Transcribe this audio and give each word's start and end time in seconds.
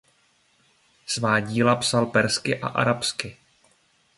Svá 1.05 1.39
díla 1.39 1.75
psal 1.75 2.05
persky 2.05 2.59
a 2.61 2.67
arabsky. 2.67 3.37